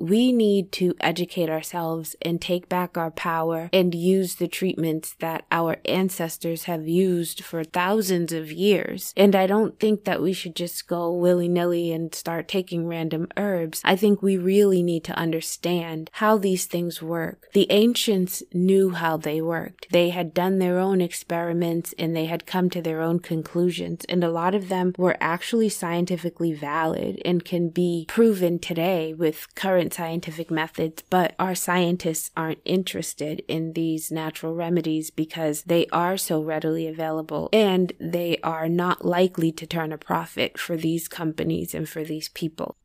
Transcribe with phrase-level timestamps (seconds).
[0.00, 5.44] we need to educate ourselves and take back our power and use the treatments that
[5.50, 9.12] our ancestors have used for thousands of years.
[9.16, 13.28] And I don't think that we should just go willy nilly and start taking random
[13.36, 13.80] herbs.
[13.84, 17.48] I think we really need to understand how these things work.
[17.52, 19.88] The ancients knew how they worked.
[19.90, 24.04] They had done their own experiments and they had come to their own conclusions.
[24.08, 29.54] And a lot of them were actually scientifically valid and can be proven today with
[29.54, 31.02] current scientific methods.
[31.10, 37.48] But our scientists aren't interested in these natural remedies because they are so readily available
[37.52, 42.28] and they are not likely to turn a profit for these companies and for these
[42.28, 42.76] people.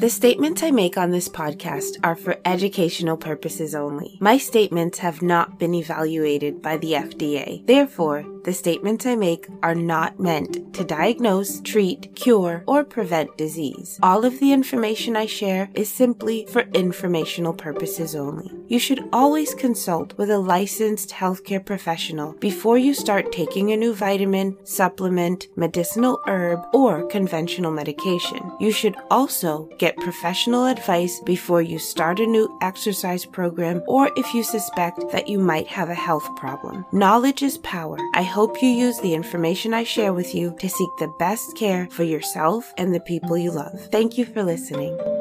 [0.00, 4.16] The statements I make on this podcast are for educational purposes only.
[4.18, 7.66] My statements have not been evaluated by the FDA.
[7.66, 13.98] Therefore, the statements I make are not meant to diagnose, treat, cure, or prevent disease.
[14.02, 18.50] All of the information I share is simply for informational purposes only.
[18.68, 23.92] You should always consult with a licensed healthcare professional before you start taking a new
[23.92, 28.40] vitamin, supplement, medicinal herb, or conventional medication.
[28.60, 34.32] You should also get professional advice before you start a new exercise program or if
[34.34, 36.86] you suspect that you might have a health problem.
[36.92, 37.98] Knowledge is power.
[38.14, 41.88] I hope you use the information I share with you to seek the best care
[41.90, 43.78] for yourself and the people you love.
[43.90, 45.19] Thank you for listening.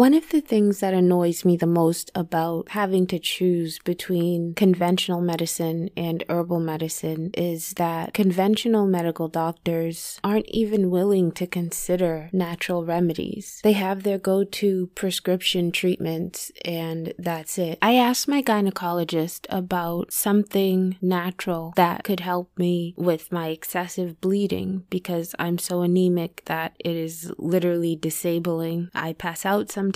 [0.00, 5.20] One of the things that annoys me the most about having to choose between conventional
[5.20, 12.86] medicine and herbal medicine is that conventional medical doctors aren't even willing to consider natural
[12.86, 13.60] remedies.
[13.62, 17.78] They have their go to prescription treatments and that's it.
[17.82, 24.84] I asked my gynecologist about something natural that could help me with my excessive bleeding
[24.88, 28.88] because I'm so anemic that it is literally disabling.
[28.94, 29.89] I pass out sometimes.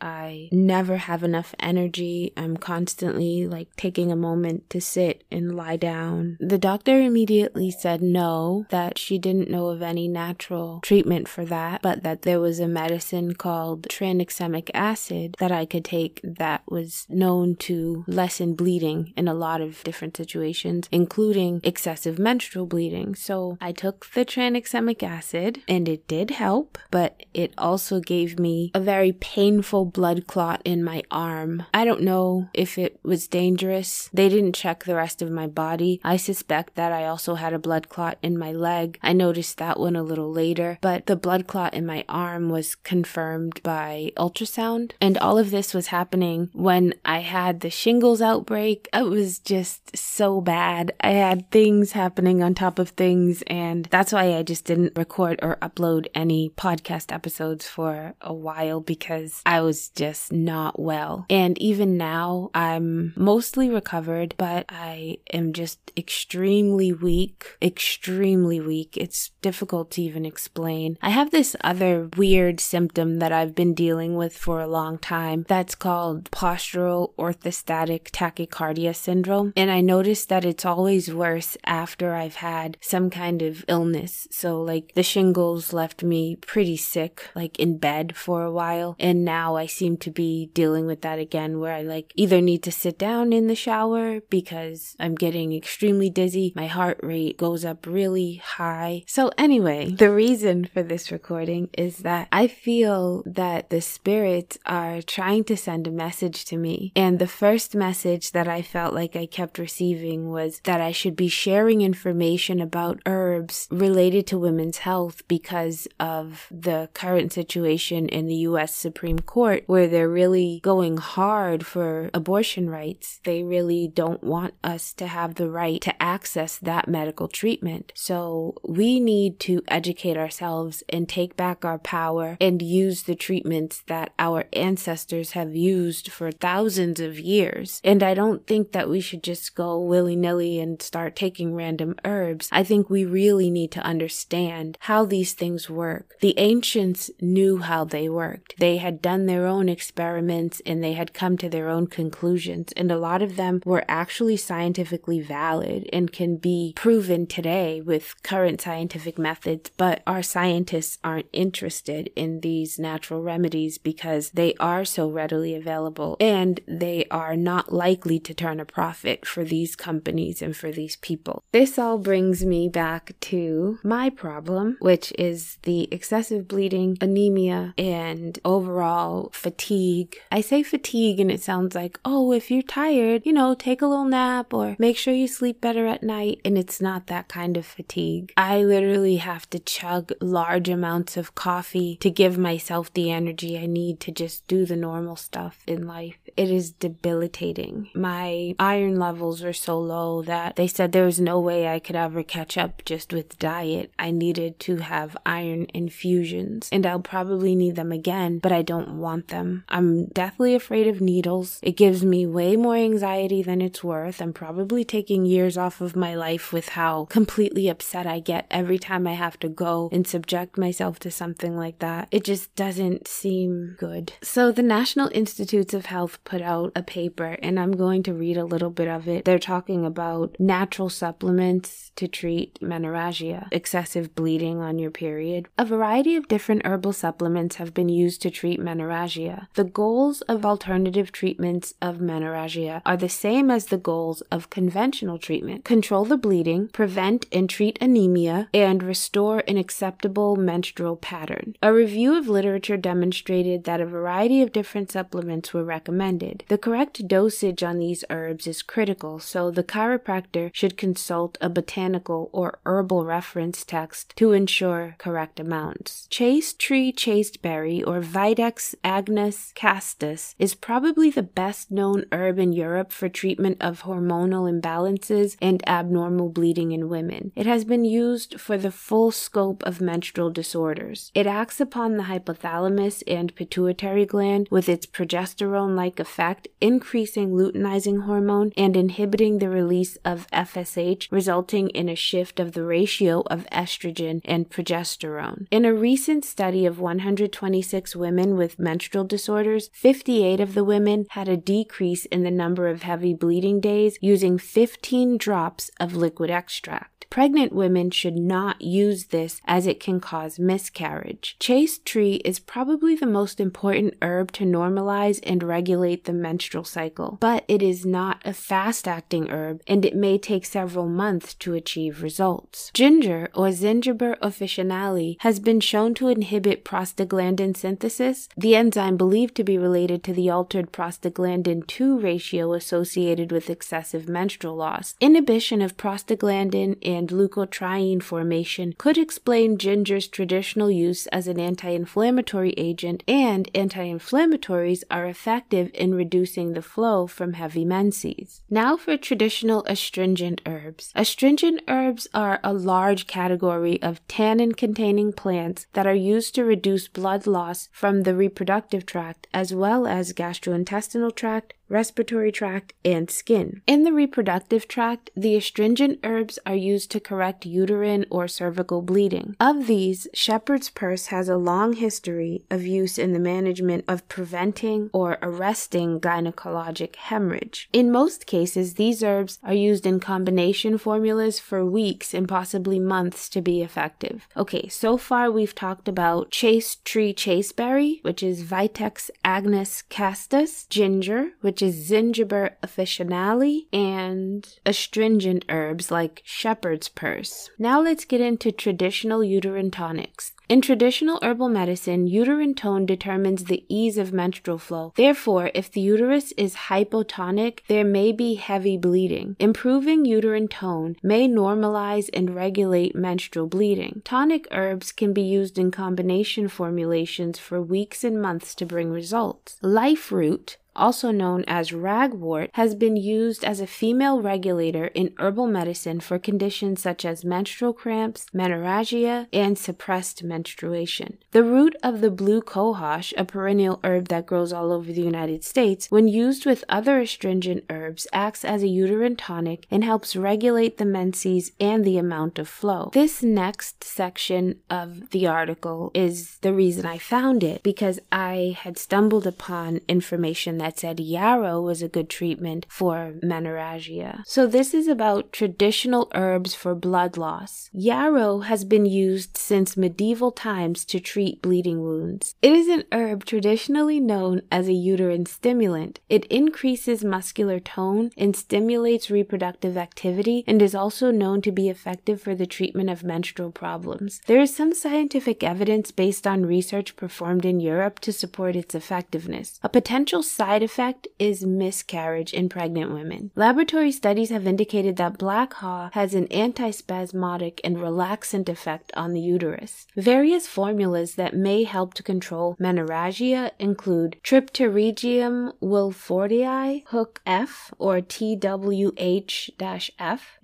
[0.00, 2.32] I never have enough energy.
[2.36, 6.36] I'm constantly like taking a moment to sit and lie down.
[6.40, 11.82] The doctor immediately said no, that she didn't know of any natural treatment for that,
[11.82, 17.06] but that there was a medicine called tranexamic acid that I could take that was
[17.08, 23.14] known to lessen bleeding in a lot of different situations, including excessive menstrual bleeding.
[23.14, 28.70] So I took the tranexamic acid and it did help, but it also gave me
[28.74, 31.64] a very painful blood clot in my arm.
[31.72, 34.10] I don't know if it was dangerous.
[34.12, 36.00] They didn't check the rest of my body.
[36.04, 38.98] I suspect that I also had a blood clot in my leg.
[39.02, 42.74] I noticed that one a little later, but the blood clot in my arm was
[42.74, 44.92] confirmed by ultrasound.
[45.00, 48.88] And all of this was happening when I had the shingles outbreak.
[48.92, 50.92] It was just so bad.
[51.00, 55.38] I had things happening on top of things, and that's why I just didn't record
[55.42, 59.03] or upload any podcast episodes for a while because
[59.46, 61.26] I was just not well.
[61.28, 68.96] And even now, I'm mostly recovered, but I am just extremely weak, extremely weak.
[68.96, 70.98] It's difficult to even explain.
[71.02, 75.44] I have this other weird symptom that I've been dealing with for a long time
[75.48, 79.52] that's called postural orthostatic tachycardia syndrome.
[79.56, 84.26] And I noticed that it's always worse after I've had some kind of illness.
[84.30, 88.93] So, like, the shingles left me pretty sick, like in bed for a while.
[88.98, 92.62] And now I seem to be dealing with that again, where I like either need
[92.64, 97.64] to sit down in the shower because I'm getting extremely dizzy, my heart rate goes
[97.64, 99.04] up really high.
[99.06, 105.02] So, anyway, the reason for this recording is that I feel that the spirits are
[105.02, 106.92] trying to send a message to me.
[106.96, 111.16] And the first message that I felt like I kept receiving was that I should
[111.16, 118.26] be sharing information about herbs related to women's health because of the current situation in
[118.26, 123.20] the US Supreme Court where they're really going hard for abortion rights.
[123.24, 127.92] They really don't want us to have the right to access that medical treatment.
[127.94, 133.82] So we need to educate ourselves and take back our power and use the treatments
[133.86, 137.80] that our ancestors have used for thousands of years.
[137.82, 141.94] And I don't think that we should just go willy nilly and start taking random
[142.04, 142.48] herbs.
[142.52, 146.16] I think we really need to understand how these things work.
[146.20, 148.54] The ancients knew how they worked.
[148.58, 152.72] They they had done their own experiments and they had come to their own conclusions.
[152.76, 158.20] And a lot of them were actually scientifically valid and can be proven today with
[158.24, 159.70] current scientific methods.
[159.76, 166.16] But our scientists aren't interested in these natural remedies because they are so readily available
[166.18, 170.96] and they are not likely to turn a profit for these companies and for these
[170.96, 171.44] people.
[171.52, 178.36] This all brings me back to my problem, which is the excessive bleeding, anemia, and
[178.64, 180.16] overall fatigue.
[180.32, 183.86] I say fatigue and it sounds like, oh, if you're tired, you know, take a
[183.86, 186.40] little nap or make sure you sleep better at night.
[186.44, 188.32] And it's not that kind of fatigue.
[188.36, 193.66] I literally have to chug large amounts of coffee to give myself the energy I
[193.66, 196.18] need to just do the normal stuff in life.
[196.36, 197.90] It is debilitating.
[197.94, 201.96] My iron levels are so low that they said there was no way I could
[201.96, 203.92] ever catch up just with diet.
[203.98, 208.98] I needed to have iron infusions and I'll probably need them again, but I don't
[208.98, 209.64] want them.
[209.68, 211.58] I'm deathly afraid of needles.
[211.62, 214.22] It gives me way more anxiety than it's worth.
[214.22, 218.78] I'm probably taking years off of my life with how completely upset I get every
[218.78, 222.08] time I have to go and subject myself to something like that.
[222.10, 224.12] It just doesn't seem good.
[224.22, 228.36] So the National Institutes of Health put out a paper and I'm going to read
[228.36, 229.24] a little bit of it.
[229.24, 235.48] They're talking about natural supplements to treat menorrhagia, excessive bleeding on your period.
[235.58, 239.48] A variety of different herbal supplements have been used to treat menorrhagia.
[239.54, 245.18] The goals of alternative treatments of menorrhagia are the same as the goals of conventional
[245.18, 251.56] treatment control the bleeding, prevent and treat anemia, and restore an acceptable menstrual pattern.
[251.62, 256.44] A review of literature demonstrated that a variety of different supplements were recommended.
[256.48, 262.30] The correct dosage on these herbs is critical, so the chiropractor should consult a botanical
[262.32, 266.06] or herbal reference text to ensure correct amounts.
[266.10, 272.90] Chaste tree chasteberry or Vitex agnus castus is probably the best known herb in Europe
[272.90, 277.32] for treatment of hormonal imbalances and abnormal bleeding in women.
[277.36, 281.12] It has been used for the full scope of menstrual disorders.
[281.14, 288.04] It acts upon the hypothalamus and pituitary gland with its progesterone like effect, increasing luteinizing
[288.04, 293.46] hormone and inhibiting the release of FSH, resulting in a shift of the ratio of
[293.52, 295.46] estrogen and progesterone.
[295.50, 301.28] In a recent study of 126 women with menstrual disorders, 58 of the women had
[301.28, 306.93] a decrease in the number of heavy bleeding days using 15 drops of liquid extract.
[307.10, 311.36] Pregnant women should not use this as it can cause miscarriage.
[311.38, 317.18] Chaste tree is probably the most important herb to normalize and regulate the menstrual cycle,
[317.20, 321.54] but it is not a fast acting herb and it may take several months to
[321.54, 322.70] achieve results.
[322.74, 329.44] Ginger or Zingiber officinale has been shown to inhibit prostaglandin synthesis, the enzyme believed to
[329.44, 334.94] be related to the altered prostaglandin 2 ratio associated with excessive menstrual loss.
[335.00, 341.70] Inhibition of prostaglandin and and leukotriene formation could explain ginger's traditional use as an anti
[341.70, 348.42] inflammatory agent, and anti inflammatories are effective in reducing the flow from heavy menses.
[348.48, 350.92] Now for traditional astringent herbs.
[350.94, 356.88] Astringent herbs are a large category of tannin containing plants that are used to reduce
[356.88, 363.62] blood loss from the reproductive tract as well as gastrointestinal tract, respiratory tract, and skin.
[363.66, 369.36] In the reproductive tract, the astringent herbs are used to correct uterine or cervical bleeding.
[369.40, 374.90] Of these, shepherd's purse has a long history of use in the management of preventing
[374.92, 377.68] or arresting gynecologic hemorrhage.
[377.72, 383.28] In most cases, these herbs are used in combination formulas for weeks and possibly months
[383.30, 384.28] to be effective.
[384.36, 391.30] Okay, so far we've talked about chaste tree chasteberry, which is Vitex agnus castus, ginger,
[391.40, 397.50] which is Zingiber officinale, and astringent herbs like shepherd's purse.
[397.58, 400.32] Now let's get into traditional uterine tonics.
[400.46, 404.92] In traditional herbal medicine, uterine tone determines the ease of menstrual flow.
[404.94, 409.36] Therefore, if the uterus is hypotonic, there may be heavy bleeding.
[409.38, 414.02] Improving uterine tone may normalize and regulate menstrual bleeding.
[414.04, 419.56] Tonic herbs can be used in combination formulations for weeks and months to bring results.
[419.62, 425.46] Life root, also known as ragwort, has been used as a female regulator in herbal
[425.46, 431.18] medicine for conditions such as menstrual cramps, menorrhagia, and suppressed menstruation.
[431.32, 435.44] The root of the blue cohosh, a perennial herb that grows all over the United
[435.44, 440.78] States, when used with other astringent herbs, acts as a uterine tonic and helps regulate
[440.78, 442.90] the menses and the amount of flow.
[442.92, 448.78] This next section of the article is the reason I found it because I had
[448.78, 454.22] stumbled upon information that said yarrow was a good treatment for menorrhagia.
[454.26, 457.70] So this is about traditional herbs for blood loss.
[457.72, 462.34] Yarrow has been used since medieval times to treat bleeding wounds.
[462.42, 466.00] It is an herb traditionally known as a uterine stimulant.
[466.08, 472.20] It increases muscular tone and stimulates reproductive activity and is also known to be effective
[472.20, 474.20] for the treatment of menstrual problems.
[474.26, 479.58] There is some scientific evidence based on research performed in Europe to support its effectiveness.
[479.62, 483.30] A potential side effect is miscarriage in pregnant women.
[483.34, 489.20] Laboratory studies have indicated that black haw has an antispasmodic and relaxant effect on the
[489.20, 489.86] uterus.
[489.96, 499.52] Various formulas that may help to control menorrhagia include Tripterygium wilfordii, hook F or TWH-F,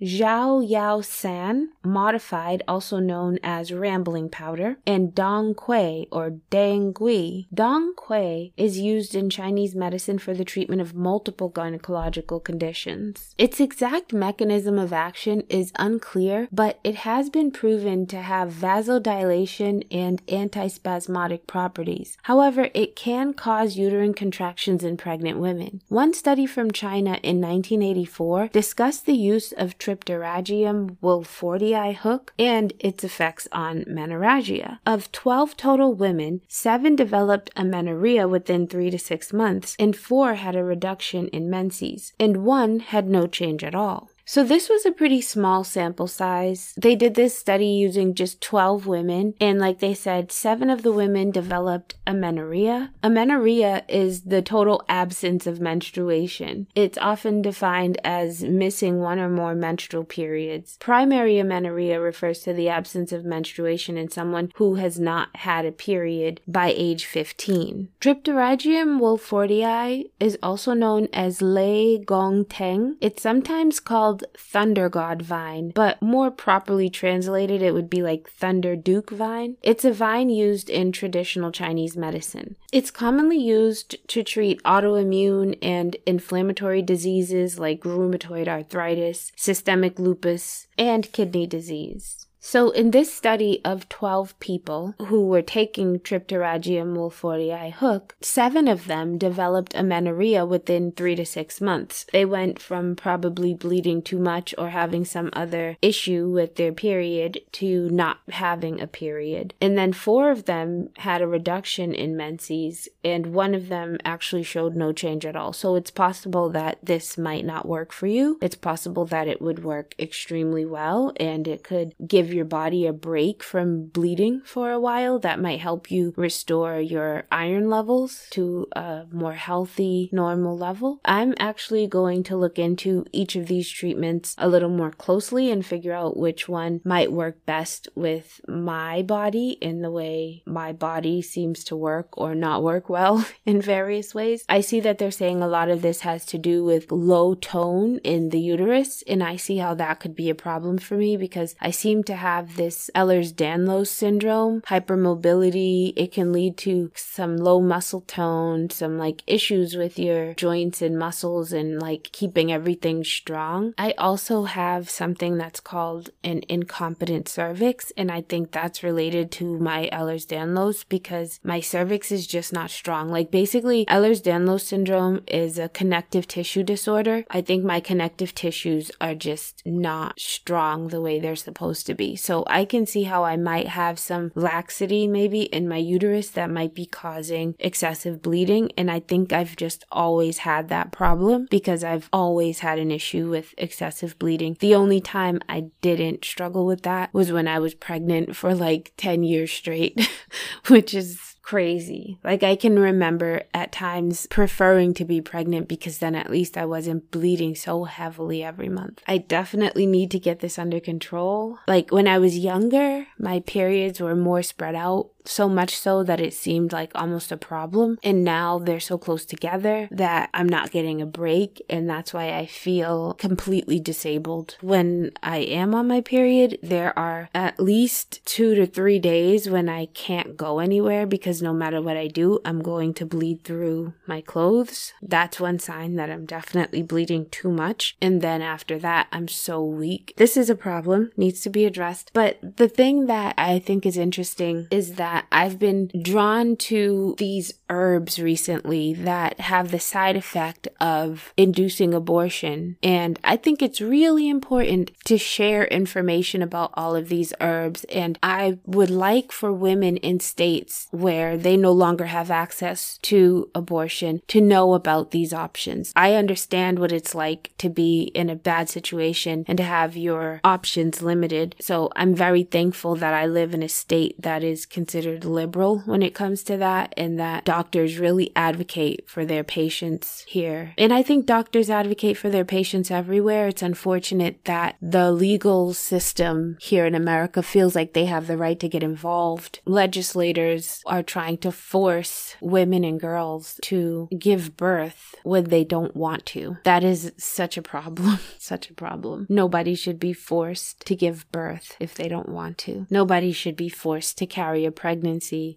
[0.01, 7.47] Xiao Yao San, modified, also known as rambling powder, and Dong Quai or Dang Gui.
[7.53, 13.35] Dong Quai is used in Chinese medicine for the treatment of multiple gynecological conditions.
[13.37, 19.85] Its exact mechanism of action is unclear, but it has been proven to have vasodilation
[19.91, 22.17] and antispasmodic properties.
[22.23, 25.81] However, it can cause uterine contractions in pregnant women.
[25.87, 33.03] One study from China in 1984 discussed the use of Tripterygium wilfortii hook and its
[33.03, 34.79] effects on menorrhagia.
[34.85, 40.55] Of 12 total women, 7 developed amenorrhea within 3 to 6 months, and 4 had
[40.55, 44.10] a reduction in menses, and 1 had no change at all.
[44.25, 46.73] So this was a pretty small sample size.
[46.77, 50.91] They did this study using just 12 women, and like they said, seven of the
[50.91, 52.91] women developed amenorrhea.
[53.03, 56.67] Amenorrhea is the total absence of menstruation.
[56.75, 60.77] It's often defined as missing one or more menstrual periods.
[60.79, 65.71] Primary amenorrhea refers to the absence of menstruation in someone who has not had a
[65.71, 67.89] period by age 15.
[67.99, 72.95] Tripterygium wilfortii is also known as Lei Gong Teng.
[73.01, 78.75] It's sometimes called thunder god vine, but more properly translated, it would be like thunder
[78.75, 79.57] duke vine.
[79.61, 82.55] It's a vine used in traditional Chinese medicine.
[82.71, 91.11] It's commonly used to treat autoimmune and inflammatory diseases like rheumatoid arthritis, systemic lupus, and
[91.11, 92.20] kidney disease.
[92.43, 98.87] So, in this study of 12 people who were taking Tripterygium wilfortii hook, seven of
[98.87, 102.07] them developed amenorrhea within three to six months.
[102.11, 107.41] They went from probably bleeding too much or having some other issue with their period
[107.53, 109.53] to not having a period.
[109.61, 114.43] And then four of them had a reduction in menses, and one of them actually
[114.43, 115.53] showed no change at all.
[115.53, 118.39] So, it's possible that this might not work for you.
[118.41, 122.93] It's possible that it would work extremely well and it could give your body a
[122.93, 125.19] break from bleeding for a while.
[125.19, 130.99] That might help you restore your iron levels to a more healthy, normal level.
[131.05, 135.65] I'm actually going to look into each of these treatments a little more closely and
[135.65, 141.21] figure out which one might work best with my body in the way my body
[141.21, 144.45] seems to work or not work well in various ways.
[144.49, 147.99] I see that they're saying a lot of this has to do with low tone
[148.03, 151.55] in the uterus, and I see how that could be a problem for me because
[151.59, 155.91] I seem to have this Ehlers-Danlos syndrome, hypermobility.
[155.95, 160.97] It can lead to some low muscle tone, some like issues with your joints and
[160.97, 163.73] muscles and like keeping everything strong.
[163.77, 169.57] I also have something that's called an incompetent cervix, and I think that's related to
[169.57, 173.09] my Ehlers-Danlos because my cervix is just not strong.
[173.09, 177.25] Like basically, Ehlers-Danlos syndrome is a connective tissue disorder.
[177.31, 182.10] I think my connective tissues are just not strong the way they're supposed to be.
[182.15, 186.49] So I can see how I might have some laxity maybe in my uterus that
[186.49, 188.71] might be causing excessive bleeding.
[188.77, 193.29] And I think I've just always had that problem because I've always had an issue
[193.29, 194.57] with excessive bleeding.
[194.59, 198.93] The only time I didn't struggle with that was when I was pregnant for like
[198.97, 200.09] 10 years straight,
[200.67, 202.17] which is crazy.
[202.23, 206.63] Like I can remember at times preferring to be pregnant because then at least I
[206.63, 209.03] wasn't bleeding so heavily every month.
[209.05, 211.59] I definitely need to get this under control.
[211.67, 216.19] Like when I was younger, my periods were more spread out so much so that
[216.19, 217.97] it seemed like almost a problem.
[218.03, 221.61] And now they're so close together that I'm not getting a break.
[221.69, 224.57] And that's why I feel completely disabled.
[224.61, 229.69] When I am on my period, there are at least two to three days when
[229.69, 233.93] I can't go anywhere because no matter what I do, I'm going to bleed through
[234.05, 234.93] my clothes.
[235.01, 237.95] That's one sign that I'm definitely bleeding too much.
[238.01, 240.13] And then after that, I'm so weak.
[240.17, 242.11] This is a problem, needs to be addressed.
[242.13, 247.53] But the thing that I think is interesting is that I've been drawn to these
[247.69, 252.77] herbs recently that have the side effect of inducing abortion.
[252.83, 257.83] And I think it's really important to share information about all of these herbs.
[257.85, 263.49] And I would like for women in states where they no longer have access to
[263.55, 265.93] abortion to know about these options.
[265.95, 270.41] I understand what it's like to be in a bad situation and to have your
[270.43, 271.55] options limited.
[271.59, 276.01] So I'm very thankful that I live in a state that is considered liberal when
[276.01, 280.73] it comes to that and that doctors really advocate for their patients here.
[280.77, 283.47] And I think doctors advocate for their patients everywhere.
[283.47, 288.59] It's unfortunate that the legal system here in America feels like they have the right
[288.59, 289.59] to get involved.
[289.65, 296.25] Legislators are trying to force women and girls to give birth when they don't want
[296.27, 296.57] to.
[296.63, 298.19] That is such a problem.
[298.37, 299.27] such a problem.
[299.29, 302.87] Nobody should be forced to give birth if they don't want to.
[302.89, 304.90] Nobody should be forced to carry a pregnancy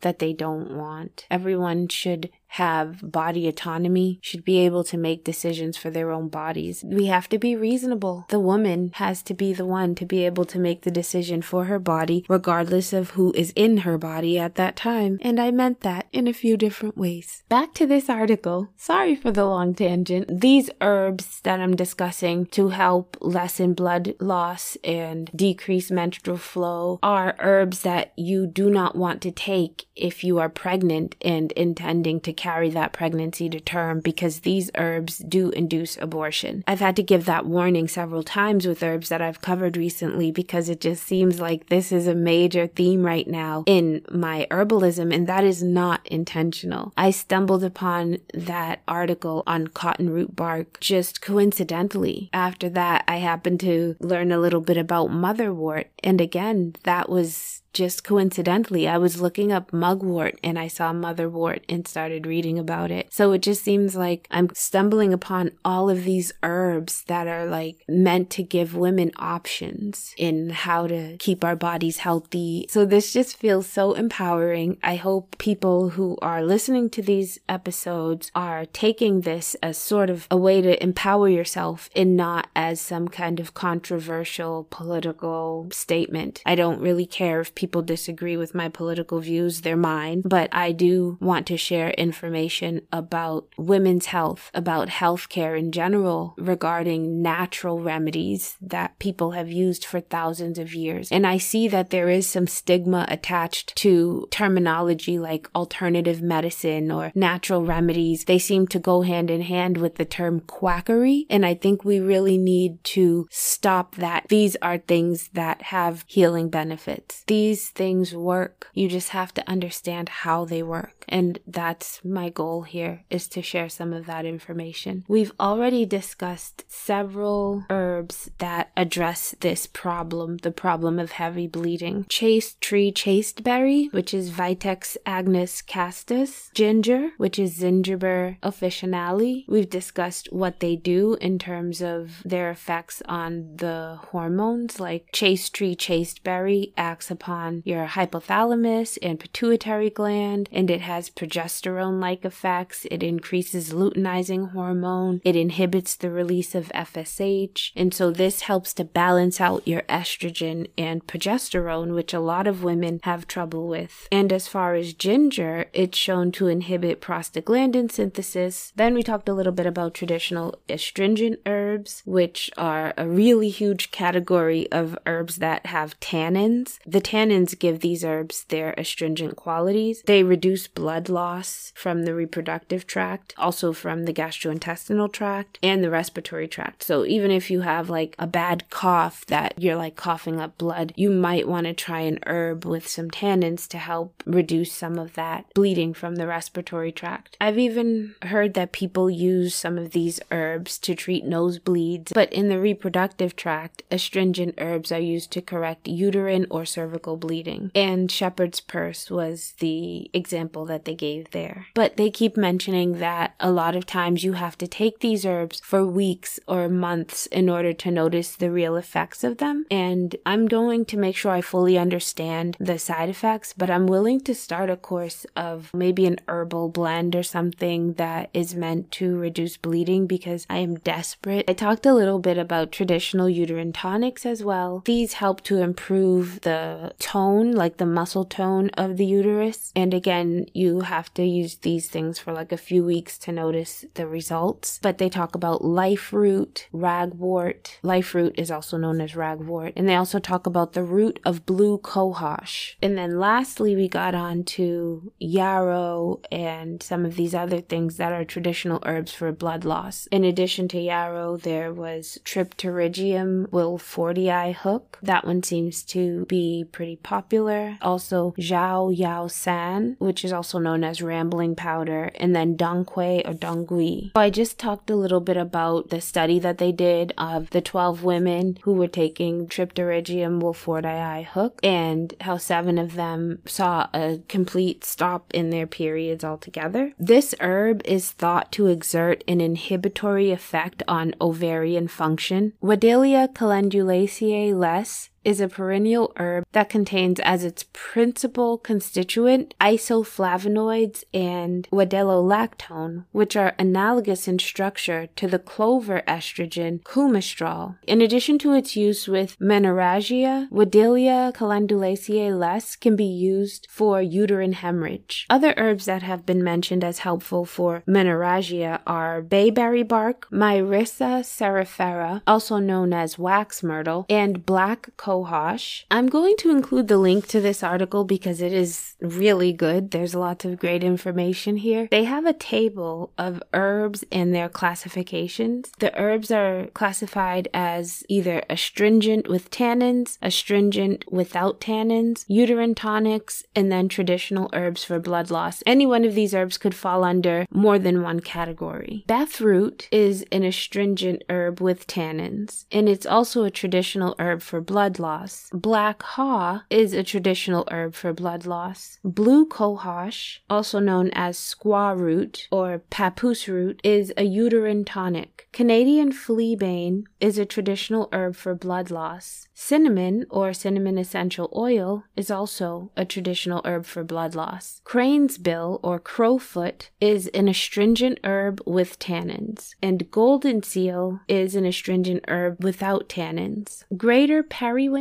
[0.02, 1.26] that they don't want.
[1.30, 6.84] Everyone should have body autonomy, should be able to make decisions for their own bodies.
[6.86, 8.26] We have to be reasonable.
[8.28, 11.64] The woman has to be the one to be able to make the decision for
[11.64, 15.18] her body, regardless of who is in her body at that time.
[15.20, 17.42] And I meant that in a few different ways.
[17.48, 18.68] Back to this article.
[18.76, 20.40] Sorry for the long tangent.
[20.40, 27.34] These herbs that I'm discussing to help lessen blood loss and decrease menstrual flow are
[27.40, 32.32] herbs that you do not want to take if you are pregnant and intending to
[32.44, 36.62] carry that pregnancy to term because these herbs do induce abortion.
[36.66, 40.68] I've had to give that warning several times with herbs that I've covered recently because
[40.68, 45.26] it just seems like this is a major theme right now in my herbalism, and
[45.26, 46.92] that is not intentional.
[46.98, 52.28] I stumbled upon that article on cotton root bark just coincidentally.
[52.34, 57.62] After that, I happened to learn a little bit about motherwort, and again, that was
[57.74, 62.90] just coincidentally, I was looking up mugwort and I saw motherwort and started reading about
[62.90, 63.12] it.
[63.12, 67.84] So it just seems like I'm stumbling upon all of these herbs that are like
[67.88, 72.66] meant to give women options in how to keep our bodies healthy.
[72.70, 74.78] So this just feels so empowering.
[74.82, 80.28] I hope people who are listening to these episodes are taking this as sort of
[80.30, 86.40] a way to empower yourself and not as some kind of controversial political statement.
[86.46, 90.50] I don't really care if people people disagree with my political views, they're mine, but
[90.52, 97.80] I do want to share information about women's health, about healthcare in general, regarding natural
[97.80, 101.10] remedies that people have used for thousands of years.
[101.10, 107.12] And I see that there is some stigma attached to terminology like alternative medicine or
[107.14, 108.26] natural remedies.
[108.26, 111.24] They seem to go hand in hand with the term quackery.
[111.30, 114.26] And I think we really need to stop that.
[114.28, 117.24] These are things that have healing benefits.
[117.26, 118.66] These these things work.
[118.74, 120.93] You just have to understand how they work.
[121.08, 125.04] And that's my goal here is to share some of that information.
[125.08, 132.06] We've already discussed several herbs that address this problem, the problem of heavy bleeding.
[132.08, 139.44] Chaste tree chasteberry, which is Vitex agnus castus, ginger, which is Zingiber officinale.
[139.48, 145.54] We've discussed what they do in terms of their effects on the hormones, like chaste
[145.54, 152.86] tree chasteberry acts upon your hypothalamus and pituitary gland, and it has progesterone like effects.
[152.90, 158.84] It increases luteinizing hormone, it inhibits the release of FSH, and so this helps to
[158.84, 164.08] balance out your estrogen and progesterone, which a lot of women have trouble with.
[164.10, 168.72] And as far as ginger, it's shown to inhibit prostaglandin synthesis.
[168.76, 173.90] Then we talked a little bit about traditional astringent herbs, which are a really huge
[173.90, 176.78] category of herbs that have tannins.
[176.86, 180.02] The tannins give these herbs their astringent qualities.
[180.06, 185.90] They reduce blood loss from the reproductive tract, also from the gastrointestinal tract and the
[185.90, 186.82] respiratory tract.
[186.82, 190.92] So even if you have like a bad cough that you're like coughing up blood,
[190.96, 195.14] you might want to try an herb with some tannins to help reduce some of
[195.14, 197.36] that bleeding from the respiratory tract.
[197.40, 202.48] I've even heard that people use some of these herbs to treat nosebleeds, but in
[202.48, 207.70] the reproductive tract, astringent herbs are used to correct uterine or cervical bleeding.
[207.74, 211.66] And shepherd's purse was the example that they gave there.
[211.74, 215.60] But they keep mentioning that a lot of times you have to take these herbs
[215.60, 219.66] for weeks or months in order to notice the real effects of them.
[219.70, 224.20] And I'm going to make sure I fully understand the side effects, but I'm willing
[224.22, 229.16] to start a course of maybe an herbal blend or something that is meant to
[229.16, 231.44] reduce bleeding because I am desperate.
[231.48, 234.82] I talked a little bit about traditional uterine tonics as well.
[234.84, 239.72] These help to improve the tone, like the muscle tone of the uterus.
[239.76, 243.84] And again, you have to use these things for like a few weeks to notice
[243.94, 244.78] the results.
[244.82, 247.78] But they talk about life root, ragwort.
[247.82, 249.72] Life root is also known as ragwort.
[249.76, 252.74] And they also talk about the root of blue cohosh.
[252.82, 258.12] And then lastly, we got on to yarrow and some of these other things that
[258.12, 260.06] are traditional herbs for blood loss.
[260.08, 264.98] In addition to yarrow, there was Tripterygium wilfortii hook.
[265.02, 267.78] That one seems to be pretty popular.
[267.82, 273.34] Also, Xiao Yao San, which is also known as rambling powder, and then Dongquai or
[273.34, 274.12] Dongui.
[274.14, 278.02] I just talked a little bit about the study that they did of the 12
[278.02, 284.84] women who were taking Tripterygium wilfortii hook and how seven of them saw a complete
[284.84, 286.92] stop in their periods altogether.
[286.98, 292.52] This herb is thought to exert an inhibitory effect on ovarian function.
[292.62, 301.68] Wedelia calendulaceae les is a perennial herb that contains as its principal constituent isoflavonoids and
[301.72, 307.76] wedelolactone, which are analogous in structure to the clover estrogen coumestrol.
[307.86, 314.52] In addition to its use with menorrhagia, Wedelia calendulaceae less can be used for uterine
[314.52, 315.26] hemorrhage.
[315.30, 322.22] Other herbs that have been mentioned as helpful for menorrhagia are bayberry bark, Myrica cerifera,
[322.26, 325.84] also known as wax myrtle, and black cohosh.
[325.90, 329.90] I'm going to include the link to this article because it is really good.
[329.90, 331.88] There's lots of great information here.
[331.90, 335.72] They have a table of herbs and their classifications.
[335.78, 343.70] The herbs are classified as either astringent with tannins, astringent without tannins, uterine tonics, and
[343.70, 345.62] then traditional herbs for blood loss.
[345.66, 349.04] Any one of these herbs could fall under more than one category.
[349.08, 354.98] Bethroot is an astringent herb with tannins, and it's also a traditional herb for blood
[354.98, 355.03] loss.
[355.52, 358.98] Black haw is a traditional herb for blood loss.
[359.04, 365.46] Blue cohosh, also known as squaw root or papoose root, is a uterine tonic.
[365.52, 369.46] Canadian fleabane is a traditional herb for blood loss.
[369.52, 374.80] Cinnamon or cinnamon essential oil is also a traditional herb for blood loss.
[374.84, 381.66] Crane's bill or crowfoot is an astringent herb with tannins, and golden seal is an
[381.66, 383.84] astringent herb without tannins.
[383.96, 384.93] Greater periwinkle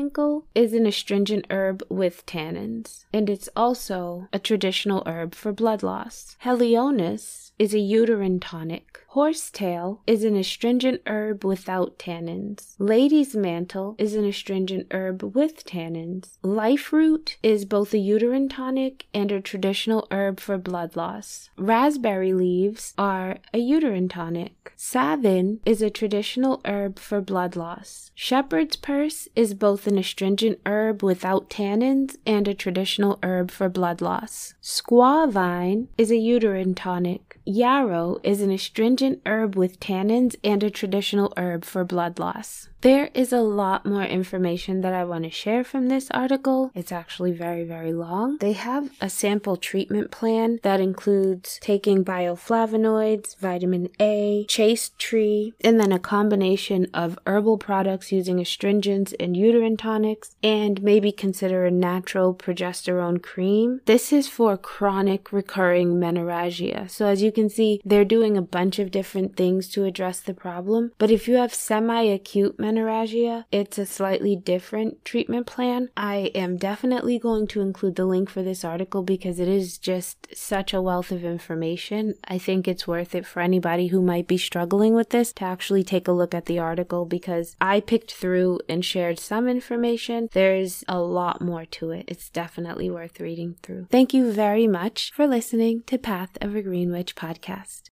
[0.55, 6.35] is an astringent herb with tannins, and it's also a traditional herb for blood loss.
[6.43, 8.99] Helonias is a uterine tonic.
[9.09, 12.73] Horsetail is an astringent herb without tannins.
[12.79, 16.39] Lady's mantle is an astringent herb with tannins.
[16.41, 21.51] Life root is both a uterine tonic and a traditional herb for blood loss.
[21.55, 24.73] Raspberry leaves are a uterine tonic.
[24.75, 28.09] Savin is a traditional herb for blood loss.
[28.15, 34.01] Shepherd's purse is both an astringent herb without tannins and a traditional herb for blood
[34.01, 34.55] loss.
[34.61, 37.32] Squaw vine is a uterine tonic.
[37.45, 42.69] Yarrow is an astringent herb with tannins and a traditional herb for blood loss.
[42.79, 46.71] There is a lot more information that I want to share from this article.
[46.75, 48.37] It's actually very, very long.
[48.39, 55.79] They have a sample treatment plan that includes taking bioflavonoids, vitamin A, chaste tree, and
[55.79, 61.71] then a combination of herbal products using astringents and uterine tonics, and maybe consider a
[61.71, 63.79] natural progesterone cream.
[63.85, 66.89] This is for chronic recurring menorrhagia.
[66.89, 70.33] So as you can see, they're doing a bunch of different things to address the
[70.33, 70.91] problem.
[70.97, 75.89] But if you have semi-acute menorrhagia, menorrhagia, it's a slightly different treatment plan.
[75.95, 80.27] I am definitely going to include the link for this article because it is just
[80.35, 82.15] such a wealth of information.
[82.25, 85.83] I think it's worth it for anybody who might be struggling with this to actually
[85.83, 90.29] take a look at the article because I picked through and shared some information.
[90.33, 92.05] There's a lot more to it.
[92.07, 93.87] It's definitely worth reading through.
[93.89, 97.81] Thank you very much for listening to Path of a Green Witch podcast.